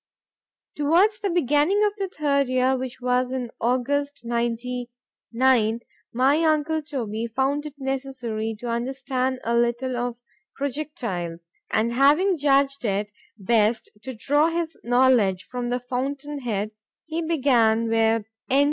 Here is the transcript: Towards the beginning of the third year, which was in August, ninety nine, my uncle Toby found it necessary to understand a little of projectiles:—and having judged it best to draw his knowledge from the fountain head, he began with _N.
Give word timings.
Towards 0.73 1.19
the 1.19 1.29
beginning 1.29 1.83
of 1.85 1.95
the 1.95 2.07
third 2.09 2.49
year, 2.49 2.75
which 2.75 3.01
was 3.01 3.31
in 3.31 3.51
August, 3.61 4.25
ninety 4.25 4.89
nine, 5.31 5.81
my 6.11 6.41
uncle 6.43 6.81
Toby 6.81 7.27
found 7.27 7.67
it 7.67 7.75
necessary 7.77 8.55
to 8.61 8.67
understand 8.67 9.39
a 9.43 9.53
little 9.55 9.95
of 9.95 10.15
projectiles:—and 10.55 11.93
having 11.93 12.39
judged 12.39 12.83
it 12.83 13.11
best 13.37 13.91
to 14.01 14.15
draw 14.15 14.49
his 14.49 14.75
knowledge 14.83 15.43
from 15.43 15.69
the 15.69 15.77
fountain 15.79 16.39
head, 16.39 16.71
he 17.05 17.21
began 17.21 17.87
with 17.87 18.25
_N. 18.49 18.55